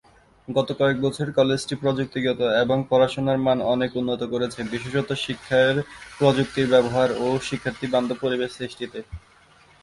গত 0.47 0.69
কয়েক 0.79 0.97
বছরে 1.01 1.31
কলেজটি 1.31 1.73
প্রযুক্তিগত 1.81 2.39
এবং 2.63 2.77
পড়াশোনার 2.89 3.39
মান 3.45 3.57
অনেক 3.73 3.91
উন্নত 3.95 4.21
করেছে, 4.33 4.59
বিশেষত 4.73 5.09
শিক্ষায় 5.25 5.73
প্রযুক্তির 6.19 6.67
ব্যবহার 6.73 7.09
ও 7.23 7.27
শিক্ষার্থী 7.47 7.85
বান্ধব 7.93 8.17
পরিবেশ 8.23 8.49
সৃষ্টিতে। 8.57 8.99